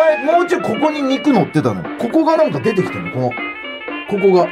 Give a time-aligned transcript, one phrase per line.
[0.00, 1.82] 前もうちょいここに肉乗ってたの。
[1.98, 3.12] ここがなんか出てきてるの。
[3.12, 3.30] この
[4.08, 4.48] ここが。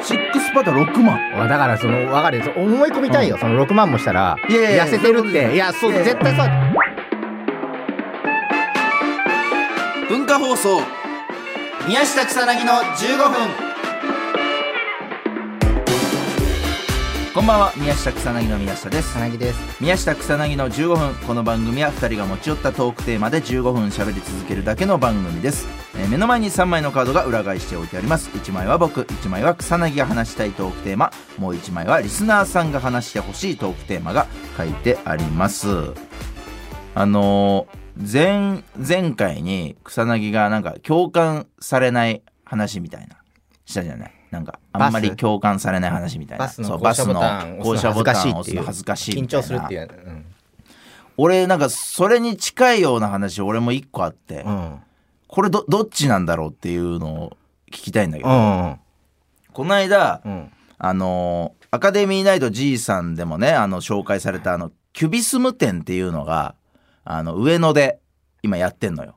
[0.00, 1.48] シックスパタ6万。
[1.48, 5.54] だからその分かる思い込みたいよ、その6万もしたらいやいや痩せてるって。
[5.54, 6.48] いやそう絶対そう。
[10.08, 10.82] 文化放送
[11.86, 13.71] 宮下草薙の15分
[17.34, 17.72] こんばんは。
[17.78, 19.08] 宮下草薙の宮下です。
[19.12, 19.82] 草薙です。
[19.82, 21.14] 宮下草薙の15分。
[21.26, 28.28] この番組は2人が持ち寄ったトークテーマで15分喋り続けるだけの番組です、えー目の前に3枚のカードが裏返しておいてあります。
[28.28, 31.10] 1枚は僕1枚は草薙が話したいトークテーマ。
[31.38, 34.26] もう1枚はリスナーさんが話してほしいトークテーマが
[34.58, 35.68] 書いてあります。
[36.94, 43.16] あのー前前回に草薙がなんか共感されない話みたいな
[43.66, 46.46] したじゃないなんかあんまり共感されない話みたいな。
[46.46, 46.60] バス。
[46.62, 47.84] の降車ボタンを押す
[48.54, 50.24] の恥ずかしい緊張するっていう、うん。
[51.18, 54.78] 俺なんかそれに近いような話俺も一個あって、うん。
[55.28, 57.36] これどどっちなんだろうっていうのを
[57.70, 58.76] 聞きたいんだけど、うん
[59.52, 60.50] この間、うん。
[60.78, 66.54] あのーアカデミーナイト G さんでもねあの紹介されたあのキュビスム展っていうのが
[67.02, 67.98] あの上野で
[68.42, 69.16] 今やってんのよ。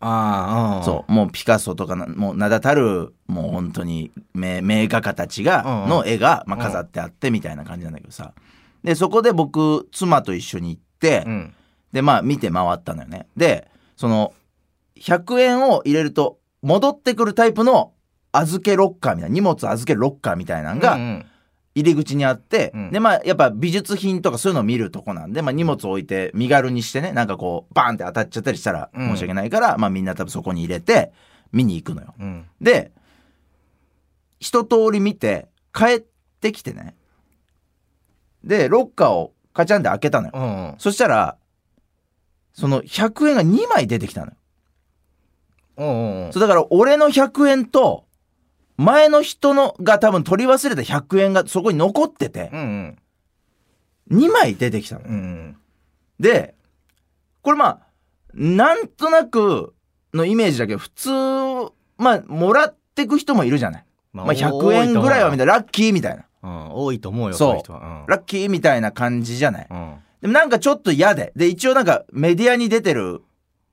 [0.00, 1.12] ああそう。
[1.12, 8.32] もうピカソとかなもう名だたるもう本当に名名画家たちがの絵が、まあ、飾ってあってみたいな感じなんだけどさ。
[8.84, 11.54] でそこで僕妻と一緒に行って、うん。
[11.92, 13.26] でまあ見て回ったのよね。
[13.36, 14.32] でその
[15.00, 17.92] 100円を入れると戻ってくるタイプの
[18.32, 21.26] 預けロッカーみたいな荷物預けるロッカーみたいなのがうんうん
[21.80, 31.12] 入り口にあって、うんでまあやっぱ美術品とかそういうのを見るとこなんで、まあ、荷物置いて身軽にしてねなんかこうバーンって当たっちゃったりしたらうん申し訳ないから、まあみんな多分そこに入れて
[31.52, 32.14] 見に行くのよ。
[32.18, 32.92] うんで
[34.40, 36.04] 一通り見て帰っ
[36.40, 36.94] てきてね
[38.44, 40.32] でロッカーをカチャンで開けたのよ。
[40.34, 41.36] うんそしたら
[42.52, 44.32] その100円が2枚出てきたのよ。
[45.76, 48.07] うんうんそうだから俺の100円と
[48.78, 52.98] 前の人のが多分取り忘れた100円がそこに残っててうん
[54.10, 55.02] 2枚出てきたの。
[55.04, 55.56] うんうん。
[56.18, 56.54] で
[57.42, 57.80] これまあ
[58.32, 59.74] なんとなく
[60.14, 61.10] のイメージだけど普通
[61.98, 63.84] まあもらってく人もいるじゃない。
[64.12, 65.54] ままあ100円ぐらいはみたいな。
[65.54, 66.24] ラッキーみたいな。
[66.42, 67.54] うん多いと思うよそう。
[67.54, 68.04] いう人は。
[68.06, 69.66] ラッキーみたいな感じじゃない。
[69.68, 69.94] うん。
[70.22, 71.32] でもなんかちょっと嫌で。
[71.34, 73.22] で一応なんかメディアに出てる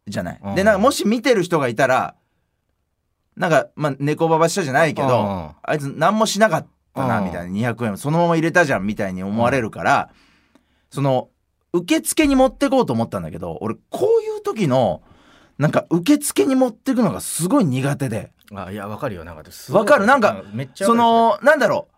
[0.08, 0.40] じゃない。
[0.44, 0.56] うん。
[0.56, 2.16] でなんかもし見てる人がいたら
[3.36, 10.10] なんかまあ猫ばばしたじゃないけど、うんあいつ何もしなかったなうんみたいな200円そのまま入れたじゃんみたいに思われるから、
[10.90, 11.30] その
[11.74, 15.02] 受付に持ってこうと思ったんだけど俺こういう時の
[15.58, 18.32] なんか受付に持ってくのがすごい苦手で。
[18.54, 20.06] あいやわかるよなんかわかる？
[20.06, 21.96] なんかめっちゃそわのなんだろう。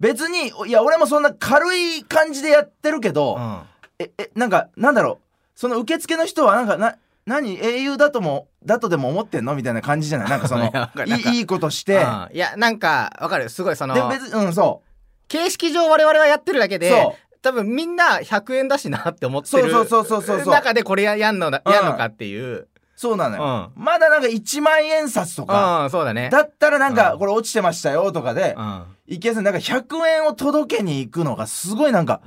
[0.00, 3.66] 別にいや俺もそんな軽い感じでやってるけど、か
[3.98, 5.26] ええなんかなんだろう。
[5.54, 6.96] その受付の人はなんかな
[7.26, 7.58] 何？
[7.62, 9.54] 英雄だともだとでも思ってんの？
[9.54, 10.30] みたいな感じじゃない？
[10.30, 10.64] なんかその
[11.06, 11.40] いい。
[11.42, 12.02] いことしうんて。
[12.02, 12.28] うん。
[12.32, 13.48] いやなんかわかる。
[13.48, 14.82] すごいそので別にうんそ
[15.28, 20.52] 形式上我々はやってるだけでそ多分みんな100円だしなって思ってるそうそうそうそうそうそう。
[20.54, 22.68] 中でこれややんのやんのかっていうう
[23.00, 23.82] そうなのよ、うん。
[23.82, 26.28] まだなんか1万円札とか、うんそうだね。
[26.28, 27.18] だったらなんかうん。
[27.18, 28.84] これ落ちてましたよとかでうん。
[29.06, 32.20] いけやすいなんか100円を届けに行くのがすごいなんか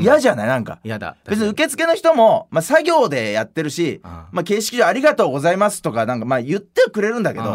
[0.00, 0.46] 嫌じゃない？
[0.46, 0.78] なんか。
[0.84, 1.16] 嫌だ。
[1.26, 4.10] 別に受付の人も、まあ、作業でやってるし、うん。
[4.10, 7.50] まあ、形式上ありがとうございますとかなんかまあ言ってはくれるんだけど、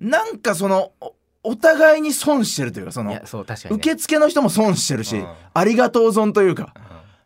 [0.00, 0.08] うん。
[0.08, 3.22] なんかそのおお互いに損してるというかそのね。
[3.70, 5.26] 受付の人も損してるし、うん。
[5.52, 6.72] ありがとう損というか。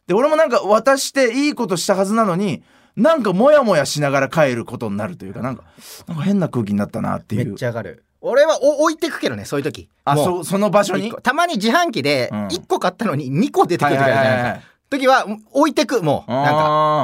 [0.07, 2.63] で俺もなんか渡していいことしたはずなのに
[2.97, 5.65] なんかモヤモヤしながら帰ることになるというかなんか
[6.09, 8.05] なんか変な空気になったなっていめっうちゃ上がる。
[8.23, 9.89] 俺はお置いてくけどねそういう時。
[10.05, 11.13] あそその場所に？
[11.13, 12.47] たまに自販機でうん。
[12.47, 16.31] 1個買ったのに2個出てくるじゃないですか、はい時は置いてくもう。
[16.31, 16.51] なんか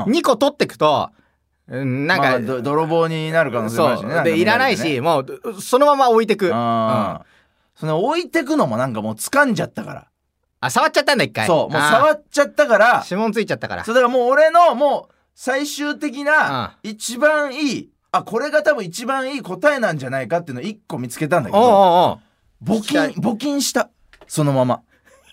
[0.03, 1.11] あー2個取ってくと
[1.69, 4.23] うんなんか、まあど泥棒になる可能性もあるしね。
[4.23, 7.19] でいらないし、もうそのまま置いてく、うん。
[7.75, 10.07] その置いてくのもなんかもう掴んじゃったから。
[10.61, 11.47] あ触っちゃったんだ一回。
[11.47, 13.03] そうもう触っちゃったから。
[13.05, 13.85] 指紋ついちゃったから。
[13.85, 22.21] そうだからもう俺のもう最終的なあ一番いいあこれが多分一番いい答えなんじゃないかっていうのを一個見つけたんだけど
[22.63, 23.91] 募金募金した。
[24.29, 24.83] そのまま。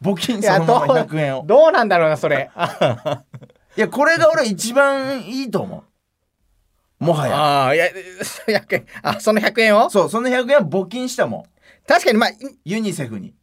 [0.00, 1.44] 募金そのままどう100円を。
[1.44, 2.50] どうなんだろうなそれ。
[3.76, 5.84] いやこれが俺一番いいと思
[7.00, 7.04] う。
[7.04, 7.36] もはや。
[7.36, 7.86] ああいや
[8.46, 9.90] 100円あその100円を？
[9.90, 11.44] そうその100円は募金したもん。
[11.86, 13.34] 確かにまあいユニセフに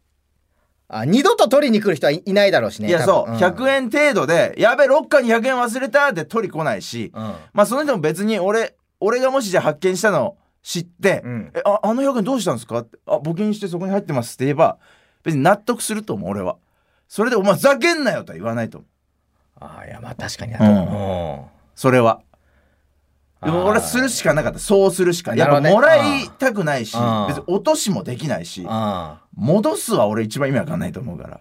[0.90, 7.36] あ二度と取りに来る人はいいないだろうしねいやそう、多分100円程度でやべロッカーに100円忘れたって取り来ないし、うん。
[7.54, 11.52] まあその人も別に俺俺がもしじゃあ発見したのを知って、うん。
[11.54, 12.80] えああの100円どうしたんですか？
[12.80, 14.78] ってあ募金してそこに入ってますって言えば
[15.24, 16.58] 別に納得すると思う俺は。
[17.10, 18.90] それでお前ふざけんなよとは言わないと思う。
[19.60, 20.64] ああいやまあ確かになう。
[20.64, 21.46] んうん。
[21.76, 22.22] それは
[23.42, 24.60] 俺はするしかなかった。
[24.60, 25.36] そうするしか。
[25.36, 27.28] やっぱもらいたくないしうん。
[27.28, 31.40] 別に落としもできないしあ戻すは俺一番意味わかんないと思うから。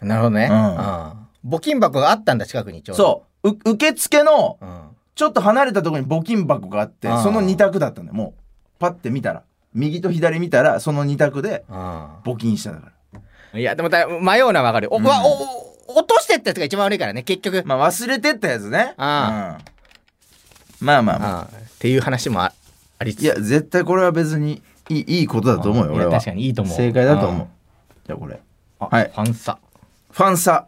[0.00, 1.50] あなるほどね、うん。
[1.50, 3.50] 募金箱があったんだ近くにちょうどそう。
[3.50, 4.80] う受付のうん。
[5.14, 7.22] ちょっと離れたところに募金箱があってうん。
[7.22, 8.14] その2択だったんだよ。
[8.14, 8.40] もう
[8.78, 9.42] パッて見たら。
[9.74, 13.20] 右と左見たらその2択であ募金しただから。
[13.54, 14.84] あいやでもだ迷うのはわかる。
[14.84, 15.04] よお、うん。
[15.04, 18.92] わおお落としてったやつが一番悪いからね結局、まあ忘れてったやつね。
[18.98, 19.77] あうん
[20.80, 21.38] まあまあまあ。
[21.38, 21.48] ああっ
[21.78, 22.52] ていう話もあ
[22.98, 23.22] ありつつ。
[23.22, 26.12] いや絶対これは別にいいいいことだと思うよいや俺は。
[26.12, 26.76] 確かにいいと思う。
[26.76, 27.40] 正解だと思う。
[27.42, 27.48] うん
[28.08, 28.40] じゃあこれ。
[28.80, 29.10] あはい。
[29.14, 29.58] ファンサ。
[30.10, 30.66] ファンサ。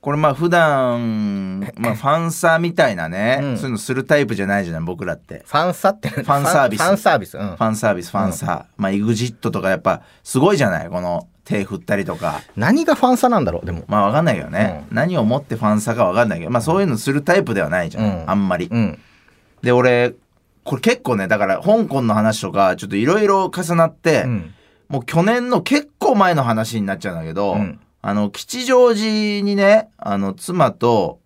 [0.00, 3.56] これまあ普段まあ ファンサみたいなね、うん。
[3.56, 5.44] そういうのするタイプじゃないじゃない僕らって。
[5.46, 6.08] ファンサって。
[6.08, 6.82] フファンサービス。
[6.82, 7.36] ファンサービス。
[7.36, 7.48] うん。
[7.48, 12.42] ファンサービスファンサ、まあ EXIT とかやっぱすごいじゃないこの手振ったりとか。
[12.56, 13.66] 何がファンサなんだろう？
[13.66, 13.84] でも。
[13.88, 18.98] まあわかんないけどね、何をもってファンサかわかんないけどまあそういうのするタイプではないじゃん、うんあんまり、うん。
[19.62, 20.14] で俺
[20.64, 24.54] これ結構ねだから香港の話とかちょっといろいろ重なって、うん。
[24.88, 27.80] もう去年の結構前の話になっちゃうんだけど、うん。
[28.02, 31.20] あの吉祥寺にねあの妻と、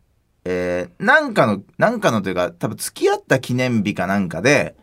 [0.45, 4.77] えーなんかのなんかのというか多分付き合った記念日かなんかで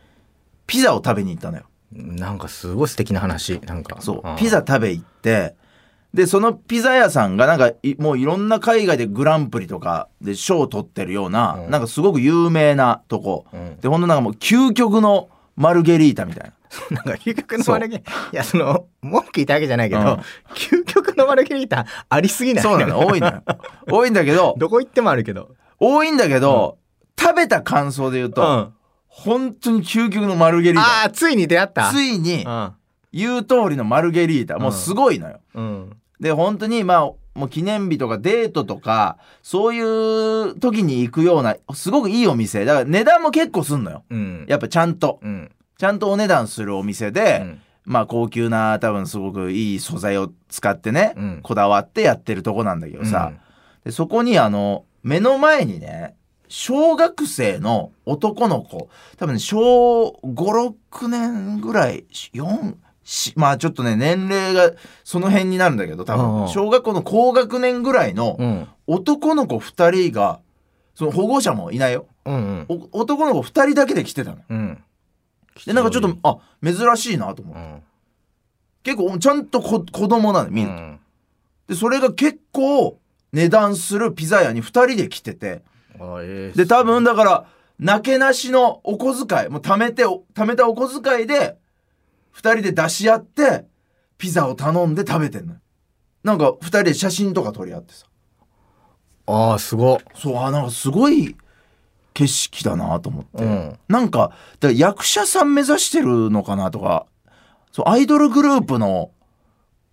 [0.68, 1.64] ピザを食べに行ったのよ
[1.96, 3.60] なんかすごい素敵な話。
[3.66, 4.02] なんか。
[4.02, 4.40] そう。
[4.40, 5.56] ピザ食べ行って
[6.14, 11.72] でそのピザ屋さんがなんかいもういろんな海外でグランプリとかで賞を取ってるような、うん。
[11.72, 13.78] なんかすごく有名なとこ、うん。
[13.80, 16.54] でほんとなんかもう究極のマルゲリータみたいな。
[16.90, 20.08] なんか究極のマルゲリいやその文句言ったわけじゃないけど、うん。
[20.54, 22.64] 究極のマルゲリータありすぎない？
[22.64, 23.44] そうなの多いのよ。
[23.90, 25.50] 多いんだけどどこ行ってもあるけど。
[25.80, 26.78] 多いんだけど、
[27.20, 28.74] 食べた感想で言うと、うん
[29.16, 31.84] 本当に究極のマルゲリーああついに出会った？
[31.84, 32.72] タついにうん。
[33.14, 34.58] 言う通りのマルゲリータ。
[34.58, 35.98] もうすごいのよ、うん。
[36.20, 37.00] で本当にまあ
[37.36, 42.66] もう記念日とかデートとかそういう時に行くようなすごくいいお店。
[42.66, 44.04] だから値段も結構すんのよ。
[44.10, 44.46] うん。
[44.50, 45.20] やっぱちゃんと。
[45.22, 45.52] うん。
[45.78, 47.62] ちゃんとお値段するお店で、うん。
[47.86, 51.40] まあ高級な多分すごくいい素材を使ってね、うん。
[51.44, 53.34] こだわってやってるとこなんだけどさ、
[53.84, 56.16] でそこにあの目の前にね
[56.54, 58.88] 小学生の男の子。
[59.18, 64.72] 多分ね小56年ぐらい4しまあちょっとね年齢が
[65.04, 68.68] その辺になるんだけど多分小学校の高学年ぐらいのうん。
[68.86, 70.42] 男の子2人が
[70.94, 72.06] その保護者もいないよ。
[72.26, 72.66] うんうん。
[72.94, 74.38] お男の子2人だけで来てたの。
[74.48, 74.84] うん。
[75.66, 77.62] でなんかちょっとあ珍しいなと思って。
[77.62, 77.84] うん。
[78.84, 81.00] 結構ちゃんとこ子供なの見ると、うん。
[81.68, 83.00] でそれが結構
[83.32, 85.64] 値段するピザ屋に2人で来てて
[86.56, 87.46] で多分だから
[87.80, 91.58] なけなしのお小遣いもう貯めてお貯めたお小遣いで
[92.36, 93.66] 2人で出し合って
[94.18, 95.60] ピザを頼んで食べてんのよ。
[96.24, 98.06] なんか2人で写真とか撮り合ってさ。
[99.26, 101.36] ああすごっそうあなんかすごい
[102.14, 103.80] 景色だなと思って、うん。
[103.88, 104.34] なんかだか
[104.68, 107.06] ら役者さん目指してるのかなとか
[107.72, 109.12] そうアイドルグループの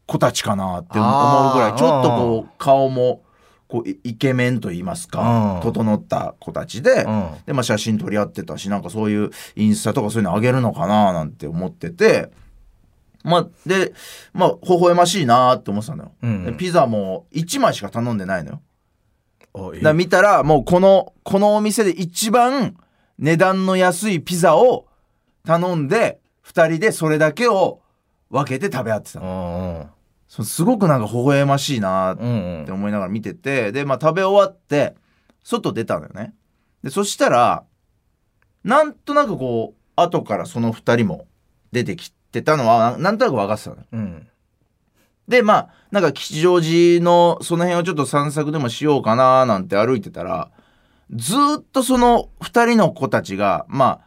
[0.06, 3.22] 子たちかなって思うぐらいちょっとこう顔も
[3.70, 5.62] こうイイケメンと言いますかうん。
[5.62, 7.30] 整った子たちで、うん。
[7.46, 12.30] でまあ写真撮り合ってたしなんかそういうインスタとかそういうのあげるのかななんて思ってて
[13.22, 13.92] まあで
[14.32, 16.44] まあ微笑ましいなって思ってたのよ、うん。
[16.44, 18.62] でピザも1枚しか頼んでないのよ。
[19.82, 22.76] だ見たらもうこのこのお店で一番
[23.18, 24.86] 値段の安いピザを
[25.44, 27.80] 頼んで2人でそれだけを
[28.30, 29.90] 分けて食べ合ってたうの
[30.30, 32.24] すごくなんか微笑ましいなっう
[32.62, 32.62] ん。
[32.64, 34.94] て思いながら見ててでまあ食べ終わって
[35.42, 36.34] 外出たのよね。
[36.84, 37.64] でそしたら
[38.64, 41.26] なんとなくこう後からその2人も
[41.72, 43.82] 出てきてたのはななんとなく分かってたのよ。
[43.92, 44.26] うん。
[45.26, 50.50] でまあなんか吉祥寺のその辺をちょっと散策でもしようかななんて歩いてたら
[51.12, 54.00] ずーっとその2人の子たちがまあ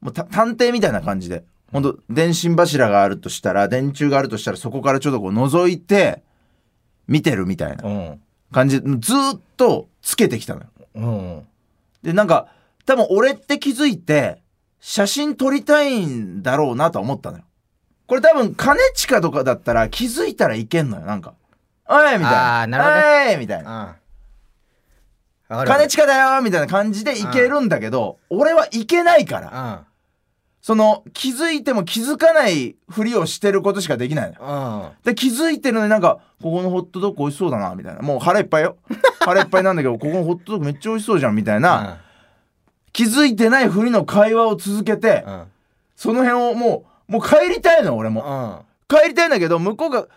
[0.00, 6.22] もうた探偵みたいな感じで本当電信柱があるとしたら電柱があるとしたらそこからちょっとこう覗いて
[7.08, 8.20] 見てるみたいなうん
[8.52, 10.66] 感じでずーっとつけてきたのよ。
[10.94, 11.46] うん
[12.02, 12.48] でなんか
[12.84, 14.40] 多分俺って気づいて
[14.80, 17.44] 写真撮りたいんだろうなとは思ったのよ。
[18.06, 21.34] これ多分兼近とかだったら気づいたらいけんのよなんか
[21.88, 23.96] 「おい!」みたいな「あーなるほどねおい!」みたいな
[25.48, 29.84] あ「兼近だよ!」みたいな感じでいけるんだけど俺はいけないからあ
[30.66, 38.02] その気づいても気づかないふりをしてることしかできないので気づいてるのになんか「ここのホットドッグ美味しそうだな」みたいな。
[38.02, 38.76] もう腹いっぱいよ。
[39.24, 41.98] 腹いっぱいなんだけど「ここのホットドッグめっちゃ美味しそうじゃん」みたいな。
[42.92, 45.44] 気づいてないふりの会話を続けてうん。
[45.94, 48.64] その辺をもうもう帰りたいの俺も。
[48.88, 50.08] 帰りたいんだけど向こうが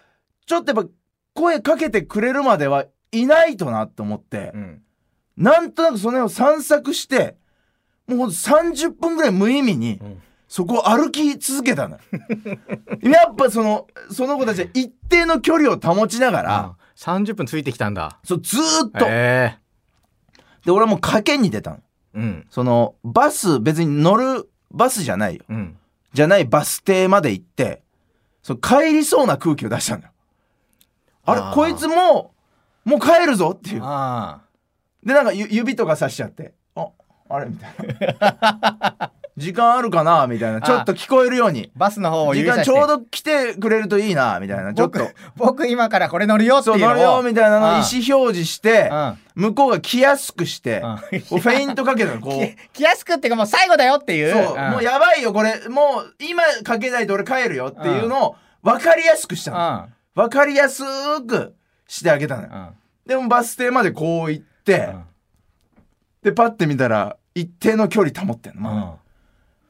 [0.48, 0.90] ちょっとやっぱ
[1.36, 4.50] 声かけてくれるまではいないとなって思って。
[4.56, 4.82] うん。
[5.38, 7.38] なんとなくその辺を散策して
[8.08, 12.00] もうほんと30分ぐらい無意味にんそこを歩き続けたの
[13.04, 18.20] やっぱそのその子たちは一定の距離を保ちながら、あ30分ついてきたんだ。
[18.24, 19.58] そうずーっと、え。
[20.66, 21.78] で俺はもう賭けに出たの。
[22.16, 22.48] えうん。
[22.50, 25.46] そのバス別に乗るバスじゃないよ。
[25.50, 25.78] うん。
[26.14, 27.84] じゃないバス停まで行って
[28.42, 30.14] その帰りそうな空気を出したんだよ。
[31.26, 32.34] あれこいつも
[32.88, 33.82] うもう帰るぞっていう。
[33.84, 34.42] あ
[35.04, 36.88] でなんかゆ指とかさしちゃってあ
[37.30, 41.72] あれみたいな 時間あるかなみたいなちょっと聞こえるように。
[41.76, 45.00] バスの方を時間ちょうど来てくれるといいなみたいなちょっと。
[45.00, 46.90] 僕僕今からこれ乗るよっていうのを。
[46.90, 52.74] そう乗るよみたいなのを意あ思表示してあ向こうが来やすくしてフェイントかけたのこう。
[52.74, 54.34] き来やすくっていうかもう最後だよっていう。
[54.34, 54.72] そう、ん。
[54.72, 55.70] もうやばいよこれ。
[55.70, 60.84] もう今かけないと俺帰るよっていうのを分かりやすくしたの、分かりやす
[61.26, 61.56] く
[61.88, 62.70] してあげたのよ、うん。
[63.06, 65.04] でもバス停までこう行って、うん。
[66.24, 69.09] でパッて見たら一定の距離保ってんの、うん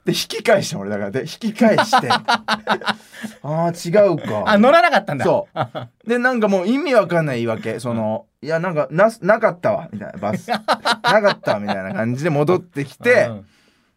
[0.06, 1.12] で引き返した俺だから。
[1.12, 2.10] で引き返して。
[2.10, 4.44] あー違うか。
[4.46, 5.26] あ乗らなかったんだ。
[5.26, 5.60] そう。
[6.10, 10.50] でなんかもう意味わかんない言い訳その、いやなんかななかったわみたいなバス。
[10.50, 13.46] なかったわ みたいな感じで戻ってきて、うん。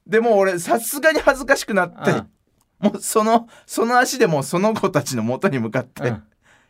[0.07, 2.29] でもう俺さすがに恥ずかしくなって、うん。
[2.81, 6.23] もうそのその足でもうその子たちの元に向かって、うん。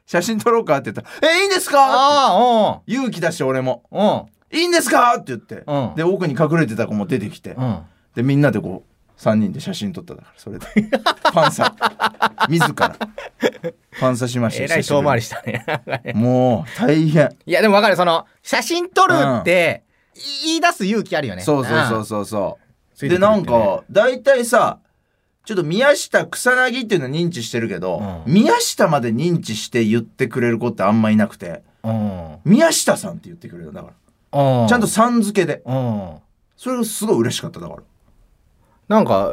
[0.04, 3.82] 写真撮ろうかって言ったら「えいいんですか?」ああ勇気出して俺も。
[3.90, 4.22] うんうん
[4.54, 5.92] 「いいんですか?」って言って、うん。
[5.96, 7.78] で奥に隠れてた子も出てきて、うん。
[8.14, 10.66] でみんなでこう3人で写真撮っただからそれで。
[10.72, 11.74] ファンサ
[12.48, 12.96] 自ら。
[13.90, 15.64] ファンサしましたえら い遠回りししたね
[16.14, 17.36] もう大変。
[17.46, 17.96] いやでも分かる。
[17.96, 19.84] その写真撮るって
[20.44, 21.42] 言い出す勇気あるよね。
[21.42, 22.26] そうそうそううそう。
[22.26, 22.58] そ
[23.06, 24.78] うでなんか大体さ
[25.44, 28.32] ちょっと宮下草薙っていうのは認知してるけど、うん。
[28.32, 32.38] 宮下まで認知して言ってくれる子ってあんまいなくてうん。
[32.44, 33.88] 宮下さんって言ってくれるだか
[34.32, 34.62] ら。
[34.62, 34.68] うん。
[34.68, 35.62] ちゃんとさん付けで。
[35.64, 36.16] うん。
[36.56, 37.82] それがすごい嬉しかっただから
[38.92, 39.32] なんか、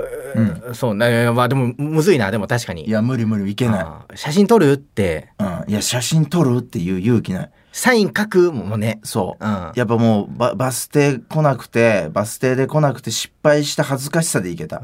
[0.74, 1.30] そうね。
[1.32, 2.88] まあでもむずいなでも確かに。
[2.88, 5.30] いや無理無理いけない、あー写真撮るって。
[5.38, 7.52] うん、いや写真撮るっていう勇気ない。
[7.74, 9.02] サイン書くもね。
[9.04, 9.72] そう、うん。
[9.76, 14.82] やっぱもうババス停来なくてバス停で来なくて失敗した恥ずかしさでいけた、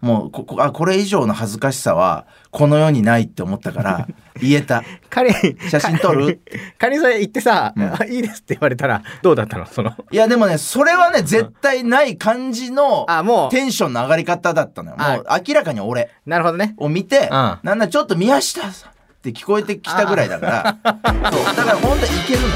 [0.00, 4.06] もうここあこれ以上の恥ずかしさはこの世にないって思ったから
[4.40, 4.84] 言えた。
[5.10, 5.32] 彼
[5.68, 6.40] 写真撮る？
[6.78, 7.92] 仮にそれ言ってさ、うん。
[7.92, 9.66] あ いいですって言われたらどうだったの？
[9.66, 9.92] その。
[10.12, 14.96] いやでもねそれはね絶対ない感じのあもテンションの上がり方だったのよ。
[14.96, 16.10] もう明らかに俺。
[16.26, 16.74] うなるほどね。
[16.76, 17.30] を見て、ん。
[17.30, 20.76] なんだちょっと宮下さんって聞こえてきたぐらいだから。
[21.32, 21.56] そう。
[21.56, 22.52] だから本当にいけるのよ。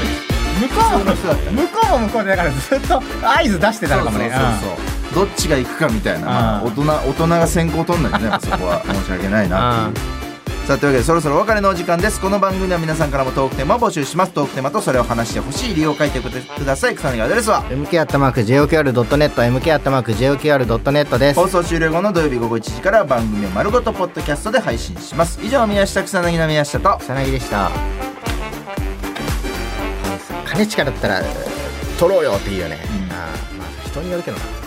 [0.61, 4.31] 向こうも向こうも向こうでだからずっと合図出してたのかもね。
[4.31, 6.71] そうそうそうそうどっちが行くかみたいな、まあうん。
[6.71, 10.23] 大人大人が先行取んないとねそこは申し訳ないなっていう。
[10.63, 12.21] さあというわけでそろそろお別れのお時間です。
[12.21, 14.31] この番組では皆さんからもトークテーマを募集します。
[14.31, 16.29] トークテーマとそれを話してほしい理由を書いてく
[16.65, 16.95] ださい。
[16.95, 21.39] 草薙アドレスは？MK アットマーク JOQR.net MK アットマーク JOQR.net です。
[21.39, 25.37] 放送終了後の土曜日午後1時から番組を丸ごとポッドキャストで配信します。
[25.43, 26.97] 以上宮下草薙の宮下と。
[26.99, 27.69] 草薙でした。
[30.55, 31.21] 兼近だったら
[31.99, 32.79] 取ろうよっていいよね、
[33.09, 33.11] うん。
[33.11, 34.62] あーまあ人によるけどな